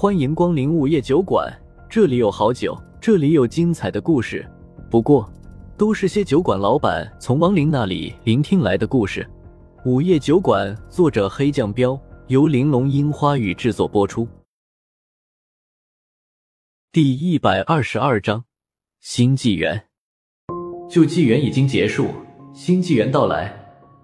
[0.00, 1.46] 欢迎光临午夜酒馆，
[1.86, 4.50] 这里有好酒，这里有精彩的故事。
[4.90, 5.30] 不过，
[5.76, 9.28] 都是些酒馆老板从亡灵那里聆听来的故事。
[9.84, 14.26] 午夜酒馆，作者黑酱标，由玲珑樱花雨制作播出。
[16.90, 18.44] 第一百二十二章，
[19.00, 19.84] 新纪元。
[20.88, 22.06] 旧纪元已经结束，
[22.54, 23.54] 新纪元到来，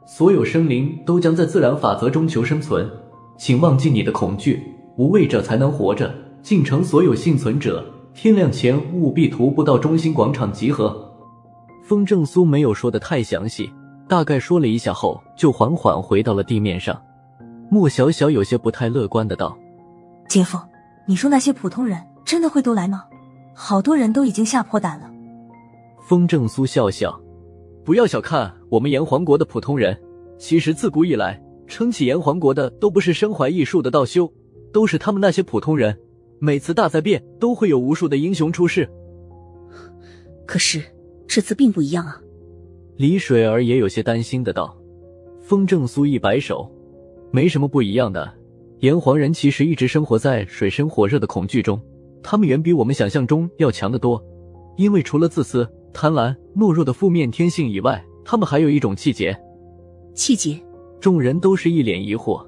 [0.07, 2.87] 所有生灵都将在自然法则中求生存。
[3.39, 4.63] 请忘记你的恐惧，
[4.97, 6.15] 无畏者才能活着。
[6.43, 11.13] 进城所有幸存者，天亮前务必徒步到中心广场集合。
[11.83, 13.69] 风正苏没有说的太详细，
[14.09, 17.01] 大概说了一下后，就缓缓回到了地面上。
[17.69, 19.59] 莫小小有些不太乐观的道
[20.29, 20.57] ：“姐夫，
[21.05, 23.03] 你说那些普通人真的会都来吗？
[23.53, 25.11] 好多人都已经吓破胆了。”
[26.07, 27.21] 风正苏笑笑
[27.85, 30.01] ：“不要小看我们炎黄国的普通人，
[30.39, 34.33] 其实自古以来，撑起炎黄国的都不是身怀异术的道修，
[34.77, 35.97] 都是他们那些普通人。
[36.39, 38.87] 每次大灾变，都会有无数的英雄出世。
[40.45, 40.83] 可是
[41.27, 42.21] 这次并不一样啊。”
[42.99, 44.77] 李水儿也有些担心的道。
[45.41, 46.71] 风正苏一摆手
[47.33, 48.31] ：“没什么不一样的，
[48.81, 51.81] 炎黄人其实一直生活在水深火热的恐惧中，
[52.23, 54.23] 他们远比我们想象中要强得多，
[54.77, 59.35] 因为除了自私。”贪婪、懦弱的负面天性以外，他们还有一种气节。
[60.15, 60.61] 气节，
[61.01, 62.47] 众人都是一脸疑惑。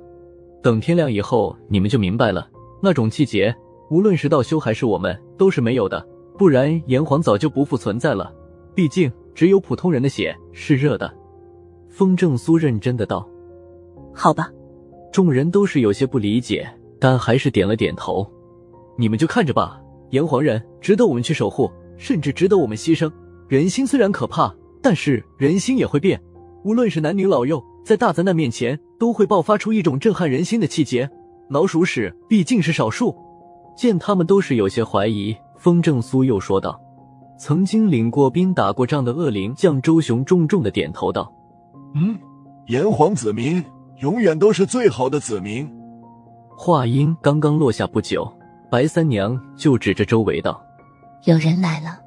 [0.69, 2.47] 等天亮以后，你们就明白了。
[2.83, 3.57] 那种气节，
[3.89, 6.07] 无论是道修还是我们，都是没有的。
[6.37, 8.31] 不然炎黄早就不复存在了。
[8.75, 11.11] 毕竟，只有普通人的血是热的。
[11.89, 13.27] 风正苏认真的道
[14.13, 14.53] ：“好吧。”
[15.11, 16.69] 众人都是有些不理解，
[17.01, 18.31] 但还是点了点头。
[18.99, 19.81] 你们就看着吧。
[20.11, 23.11] 炎黄人值得我们去守护，甚至值得我们牺牲。
[23.49, 26.23] 人心虽然可怕，但是人心也会变。
[26.63, 31.09] 无论是男女老幼，在大灾难面前，都会爆发出一种震撼人心的气节。
[31.49, 33.17] 老鼠屎毕竟是少数，
[33.77, 36.79] 见他们都是有些怀疑，风正苏又说道
[37.39, 41.33] ：“曾经领过兵、打过仗的恶灵将周雄重重的点头道
[41.95, 42.19] ：‘嗯，
[42.67, 43.65] 炎黄子民
[44.01, 45.67] 永远都是最好的子民。’”
[46.55, 48.31] 话音刚刚落下不久，
[48.71, 50.61] 白三娘就指着周围道
[51.25, 51.99] ：“有人来了。”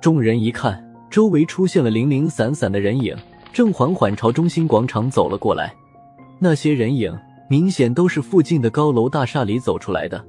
[0.00, 3.16] 众人一看，周围出现了零零散散的人影，
[3.52, 5.74] 正缓缓朝中心广场走了过来。
[6.38, 7.16] 那些人影
[7.48, 10.24] 明显都是附近的高楼大厦里走出来的，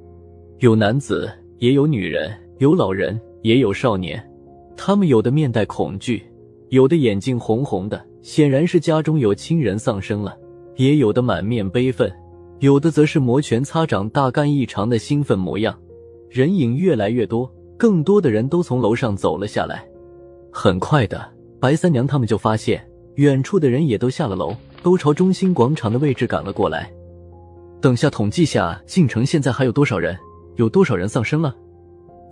[0.59, 4.23] 有男子，也有女人，有老人，也有少年。
[4.75, 6.23] 他们有的面带恐惧，
[6.69, 10.31] 有的眼睛红红的，显然是家中有亲人丧生了；
[10.75, 12.11] 也有的满面悲愤，
[12.59, 15.77] 有的则是摩拳擦掌、大干一场的兴奋模样。
[16.29, 17.51] 人影越来越多。
[17.77, 19.87] 更多的人都从楼上走了下来，
[20.51, 21.25] 很快的，
[21.61, 26.91] 白三娘他们就发现远处的人也都下了楼，都朝中心广场的位置赶了过来。
[27.81, 30.17] 等下统计下进城现在还有多少人，
[30.55, 31.55] 有多少人丧生了。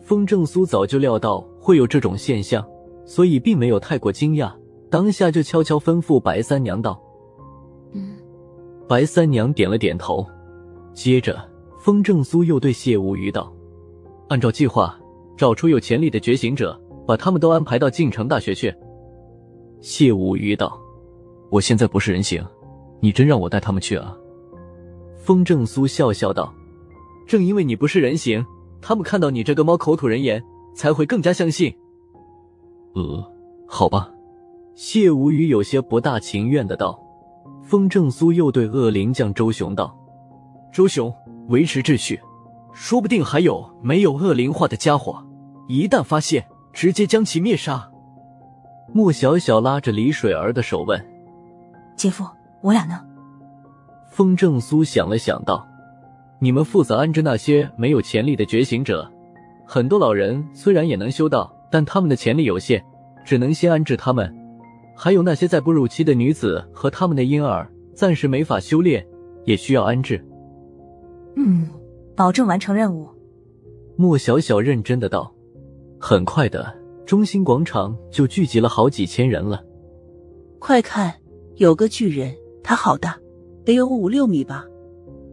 [0.02, 2.66] 风正苏早就料到会有这种现象，
[3.06, 4.52] 所以并没有太过惊讶，
[4.90, 7.02] 当下就悄悄吩咐白三娘道
[7.94, 8.16] ：“嗯。”
[8.88, 10.25] 白三娘点了点头，
[10.94, 11.38] 接着
[11.78, 13.53] 风正苏又对谢无虞道
[14.29, 14.97] ：“按照计划。”
[15.38, 16.75] 找出有潜力的觉醒者，
[17.06, 18.74] 把他们都安排到晋城大学去。
[19.81, 20.81] 谢无虞道
[21.50, 22.46] ：“我现在不是人形，
[23.00, 24.16] 你真让我带他们去啊？”
[25.18, 26.53] 风正苏笑笑道
[27.28, 28.46] ：“正因为你不是人形，
[28.81, 30.44] 他们看到你这个猫口吐人言，
[30.75, 31.74] 才会更加相信。”
[32.96, 33.31] 呃，
[33.68, 34.09] 好吧。
[34.75, 37.00] 谢无语有些不大情愿的道。
[37.64, 39.94] 风正苏又对恶灵将周雄道
[40.72, 41.14] ：“周雄，
[41.50, 42.19] 维持秩序，
[42.72, 45.22] 说不定还有没有恶灵化的家伙。”
[45.68, 47.91] 一旦发现，直接将其灭杀。
[48.94, 50.97] 莫小小拉着李水儿的手问
[51.97, 52.24] ：“姐夫，
[52.62, 53.02] 我俩呢？”
[54.09, 55.68] 风正苏想了想道
[56.40, 59.12] ：“你们负责安置那些没有潜力的觉醒者。
[59.66, 62.81] 很多老人虽然也能修道，但他们的潜力有限，
[63.25, 64.34] 只能先安置他们。
[64.96, 69.06] 还有那些在哺乳期的女子和他们的婴儿，暂时没法修炼，
[69.44, 70.24] 也需要安置。”
[71.35, 71.68] 嗯，
[72.16, 73.09] 保证完成任务。
[73.96, 75.32] 莫小小认真的道。
[76.00, 76.73] 很快的，
[77.05, 79.64] 中心广场就聚集了好几千人了。
[80.59, 81.14] 快看，
[81.57, 83.17] 有个巨人，他好大，
[83.65, 84.63] 得有五六米吧。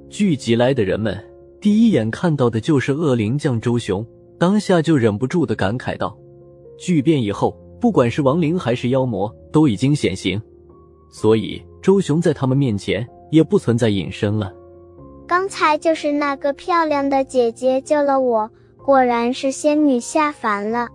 [0.08, 1.14] 聚集来的人们
[1.60, 4.04] 第一眼看到的就是恶灵将周雄，
[4.38, 6.16] 当下就忍不住的感慨道
[6.80, 10.40] ：“巨变以后，不管是亡灵还是妖魔，都已经显形，
[11.10, 14.50] 所以周雄在他们面前也不存在隐身了。”
[15.28, 18.50] 刚才就是那个漂亮的姐姐救了我。
[18.82, 20.88] 果然是仙女下凡了。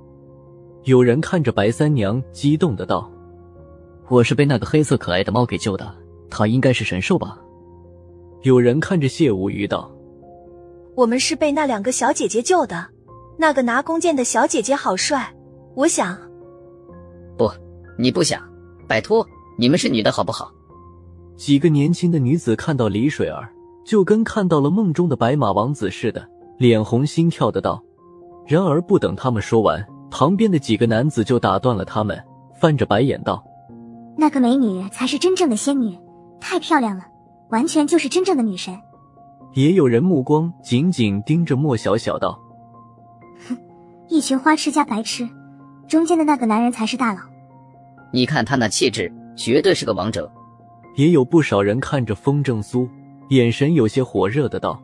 [0.84, 3.12] 有人看着白三娘，激动的道
[4.10, 5.94] ：“我是被那个黑色可爱的猫给救的，
[6.30, 7.38] 它应该是神兽吧？”
[8.44, 9.92] 有人看着谢无虞道
[10.96, 12.86] ：“我们是被那两个小姐姐救的。
[13.38, 15.34] 那个拿弓箭的小姐姐好帅，
[15.76, 16.18] 我想。
[17.38, 17.50] 不，
[17.98, 18.42] 你不想。
[18.88, 19.26] 拜托，
[19.58, 20.52] 你们是女的好不好？
[21.38, 23.50] 几个年轻的女子看到李水儿，
[23.86, 26.28] 就跟看到了梦中的白马王子似的，
[26.58, 27.82] 脸红心跳的道。
[28.48, 32.22] 然而不等他们说完，旁边的几个男子就打断了他们，
[32.60, 33.42] 翻着白眼道
[34.20, 35.98] ：“那个美女才是真正的仙女，
[36.40, 37.04] 太漂亮了，
[37.50, 38.78] 完全就是真正的女神。”
[39.56, 42.40] 也有人目光紧紧盯着莫小小道
[43.50, 43.58] ：“哼，
[44.08, 45.28] 一群花痴加白痴，
[45.88, 47.20] 中间的那个男人才是大佬。
[48.14, 50.32] 你看他那气质，绝对是个王者。”
[50.96, 52.88] 也有不少人看着风正苏，
[53.30, 54.80] 眼神有些火热的道：“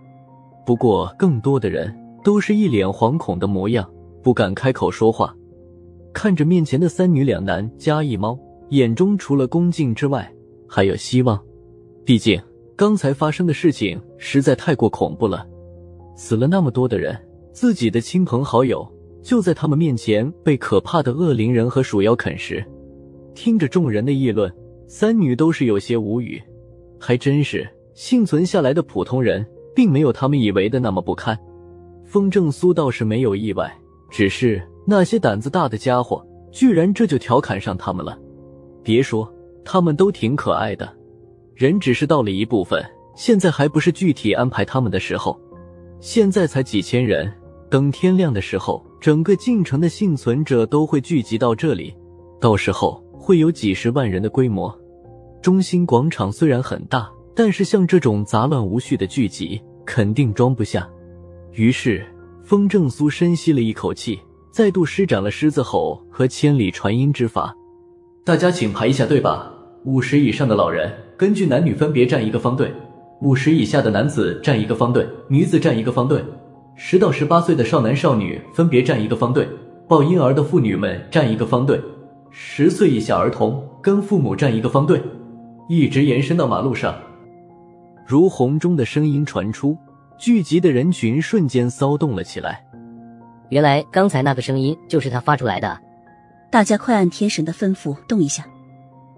[0.66, 1.94] 不过更多的人
[2.24, 3.88] 都是一脸惶恐的模样，
[4.24, 5.34] 不敢开口说话。
[6.14, 8.40] 看着面前的三女两男加一猫，
[8.70, 10.32] 眼中除了恭敬之外，
[10.68, 11.40] 还有希望。
[12.04, 12.42] 毕竟
[12.76, 15.48] 刚才发生的事情实在太过恐怖了，
[16.16, 17.18] 死了那么多的人，
[17.52, 18.88] 自己的亲朋好友
[19.22, 22.66] 就在他们面前被可怕的恶灵人和鼠妖啃食。
[23.34, 24.52] 听着众人的议论。”
[24.88, 26.40] 三女都是有些无语，
[27.00, 29.44] 还真是幸存下来的普通人，
[29.76, 31.36] 并没有他们以为的那么不堪。
[32.06, 33.76] 风正苏倒是没有意外，
[34.12, 38.16] 只是那些胆子大的家伙，居然这就调侃上他们了。
[38.86, 39.30] 别说，
[39.66, 40.88] 他们都挺可爱的，
[41.56, 42.86] 人只是到了一部分，
[43.16, 45.38] 现在还不是具体安排他们的时候。
[46.00, 47.34] 现在才几千人，
[47.68, 51.94] 等天亮的时候，整个进城的幸存者都会聚集到这里，
[52.40, 53.04] 到时候。
[53.18, 54.72] 会有几十万人的规模，
[55.42, 60.88] 中心广场虽然很大，但是像这种杂乱无序的聚集，肯定装不下。
[61.54, 62.06] 于是，
[62.44, 64.20] 风正苏深吸了一口气，
[64.52, 67.52] 再度施展了狮子吼和千里传音之法。
[68.26, 69.54] 大家请排一下队吧。
[69.84, 72.74] 五十以上的老人根据男女分别站一个方队，
[73.22, 76.26] 五十以下的男子站一个方队，女子站一个方队。
[76.74, 79.48] 十到十八岁的少男少女分别站一个方队，
[79.88, 81.80] 抱婴儿的妇女们站一个方队。
[82.32, 85.00] 十岁以下儿童跟父母站一个方队，
[85.70, 86.96] 一直延伸到马路上。
[88.08, 89.78] 如洪钟的声音传出，
[90.18, 92.66] 聚集的人群瞬间骚动了起来。
[93.50, 95.80] 原来刚才那个声音就是他发出来的。
[96.52, 98.48] 大家快按天神的吩咐动一下！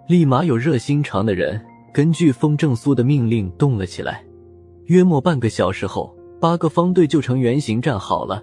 [0.07, 1.61] 立马有热心肠的人
[1.93, 4.23] 根据风正苏的命令动了起来。
[4.85, 8.41] 约莫半个小时后，八个方队就成圆形站好了。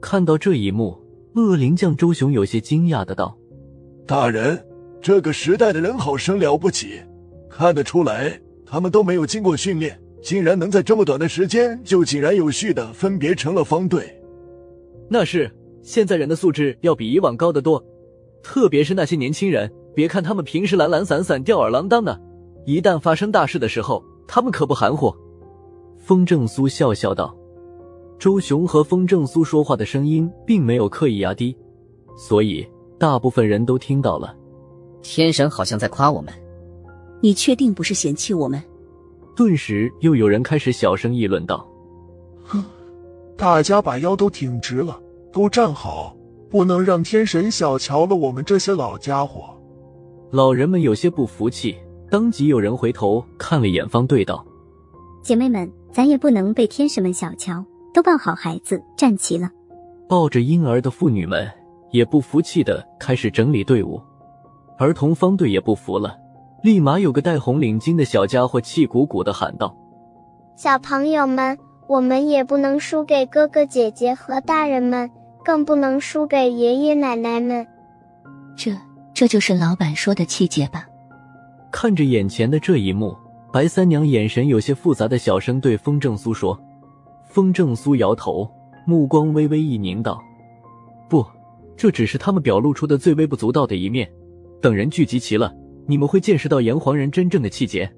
[0.00, 1.00] 看到这一幕，
[1.34, 3.36] 恶灵将周雄有些惊讶的道。
[4.06, 4.62] 大人，
[5.00, 7.00] 这个时代的人好生了不起，
[7.48, 14.20] 看得出来他们都没有经过训练，竟然能在这么短的时间就井然有序的分别成了方队。
[15.08, 15.50] 那是
[15.82, 17.82] 现在人的素质要比以往高得多，
[18.42, 22.20] 特别是那些年轻人，别看他们平时懒懒散散、吊儿郎当的，
[22.64, 25.14] 一旦发生大事的时候，他们可不含糊。
[25.98, 27.36] 风正苏笑笑道
[28.18, 31.56] ：“周雄和风正苏说话的声音并没有刻意压低，
[32.16, 32.66] 所以。”
[32.98, 34.34] 大部分人都听到了，
[35.02, 36.34] 天神好像在夸我们。
[37.20, 38.60] 你确定不是嫌弃我们？
[39.36, 41.64] 顿时又有人开始小声议论道
[42.42, 42.64] ：“哼，
[43.36, 45.00] 大家把腰都挺直了，
[45.32, 46.12] 都站好，
[46.50, 49.54] 不能让天神小瞧了我们这些老家伙。”
[50.30, 51.76] 老人们有些不服气，
[52.10, 54.44] 当即有人回头看了眼方队道
[55.22, 57.64] ：“姐妹们，咱也不能被天神们小瞧，
[57.94, 59.50] 都抱好孩子，站齐了。”
[60.08, 61.50] 抱着婴儿的妇女们。
[61.90, 63.98] 也不服气的开始整理队伍，
[64.76, 66.14] 儿童方队也不服了，
[66.62, 69.74] 立马有个戴红领巾的小家伙气鼓鼓的喊道
[70.54, 71.56] ：“小朋友们，
[71.86, 75.10] 我们也不能输给哥哥姐姐和大人们，
[75.48, 77.66] 更不能输给爷爷奶奶们。
[78.54, 78.70] 这
[79.14, 80.86] 这就是老板说的气节吧？”
[81.72, 83.16] 看着眼前的这一幕，
[83.50, 86.60] 白三娘眼神有些复杂的小声对风正苏说
[87.24, 88.46] ：“风正苏摇头，
[88.86, 90.22] 目光微微一凝道：
[91.08, 91.24] 不。”
[91.78, 94.10] 这只是他们表露出的最微不足道的一面，
[94.60, 95.54] 等人聚集齐了，
[95.86, 97.90] 你们会见识到炎黄人真正的气节。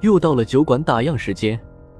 [0.00, 1.60] 又到了酒馆打烊时间，